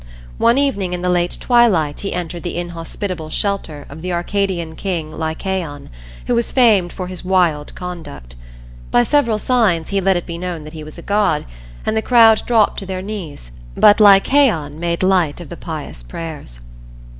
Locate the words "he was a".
10.73-11.03